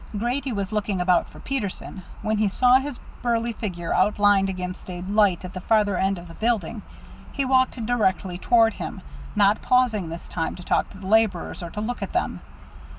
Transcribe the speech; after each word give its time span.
Grady 0.17 0.51
was 0.51 0.71
looking 0.71 0.99
about 0.99 1.29
for 1.29 1.39
Peterson; 1.39 2.01
when 2.23 2.39
he 2.39 2.49
saw 2.49 2.79
his 2.79 2.99
burly 3.21 3.53
figure 3.53 3.93
outlined 3.93 4.49
against 4.49 4.89
a 4.89 5.03
light 5.03 5.45
at 5.45 5.53
the 5.53 5.61
farther 5.61 5.95
end 5.95 6.17
of 6.17 6.27
the 6.27 6.33
building, 6.33 6.81
he 7.31 7.45
walked 7.45 7.85
directly 7.85 8.39
toward 8.39 8.73
him, 8.73 9.03
not 9.35 9.61
pausing 9.61 10.09
this 10.09 10.27
time 10.27 10.55
to 10.55 10.63
talk 10.63 10.89
to 10.89 10.97
the 10.97 11.05
laborers 11.05 11.61
or 11.61 11.69
to 11.69 11.81
look 11.81 12.01
at 12.01 12.13
them. 12.13 12.39